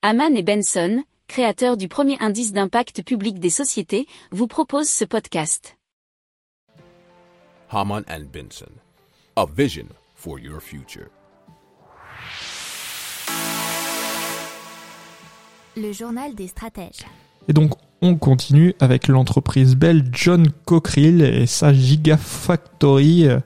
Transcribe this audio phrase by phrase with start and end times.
[0.00, 5.76] Haman et Benson, créateurs du premier indice d'impact public des sociétés, vous proposent ce podcast.
[7.68, 8.70] Haman and Benson,
[9.34, 11.08] a vision for your future.
[15.76, 17.04] Le journal des stratèges.
[17.48, 23.40] Et donc, on continue avec l'entreprise belge John Cockerill et sa Gigafactory euh,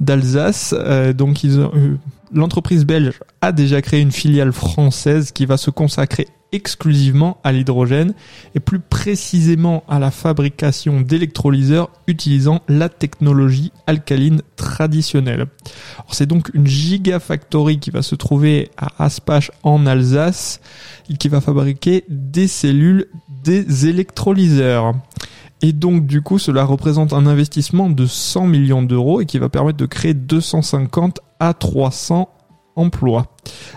[0.00, 0.74] d'Alsace.
[0.78, 1.98] Euh, donc, ils ont,
[2.32, 8.14] l'entreprise belge a déjà créé une filiale française qui va se consacrer exclusivement à l'hydrogène
[8.54, 15.46] et plus précisément à la fabrication d'électrolyseurs utilisant la technologie alcaline traditionnelle.
[16.10, 20.60] C'est donc une gigafactory qui va se trouver à Aspach en Alsace
[21.08, 23.06] et qui va fabriquer des cellules
[23.44, 24.94] des électrolyseurs.
[25.62, 29.48] Et donc du coup cela représente un investissement de 100 millions d'euros et qui va
[29.48, 32.28] permettre de créer 250 à 300
[32.76, 33.26] emplois.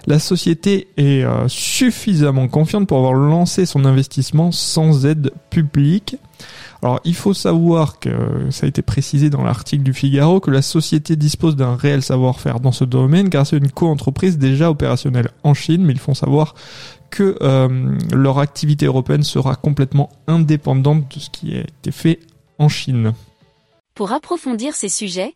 [0.05, 6.17] La société est euh, suffisamment confiante pour avoir lancé son investissement sans aide publique.
[6.81, 10.61] Alors il faut savoir que ça a été précisé dans l'article du Figaro que la
[10.61, 15.53] société dispose d'un réel savoir-faire dans ce domaine grâce à une co-entreprise déjà opérationnelle en
[15.53, 16.56] Chine, mais ils font savoir
[17.09, 22.19] que euh, leur activité européenne sera complètement indépendante de ce qui a été fait
[22.59, 23.14] en Chine.
[23.95, 25.36] Pour approfondir ces sujets,